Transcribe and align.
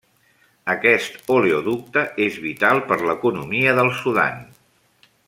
Aquest 0.73 1.19
oleoducte 1.35 2.05
és 2.29 2.39
vital 2.47 2.81
per 2.89 2.99
l'economia 3.11 3.77
del 3.81 3.93
Sudan. 4.03 4.45